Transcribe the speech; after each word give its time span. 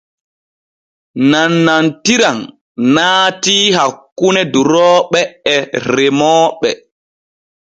Nanantiran 1.31 2.39
naatii 2.95 3.63
hakkune 3.77 4.41
durooɓe 4.53 5.21
et 5.55 5.69
remooɓe. 5.95 6.69